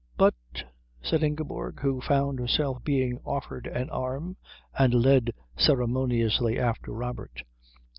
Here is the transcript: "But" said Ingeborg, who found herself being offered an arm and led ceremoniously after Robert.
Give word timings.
"But" 0.17 0.33
said 1.03 1.21
Ingeborg, 1.21 1.79
who 1.81 2.01
found 2.01 2.39
herself 2.39 2.83
being 2.83 3.19
offered 3.23 3.67
an 3.67 3.91
arm 3.91 4.35
and 4.75 4.95
led 4.95 5.31
ceremoniously 5.57 6.57
after 6.59 6.91
Robert. 6.91 7.43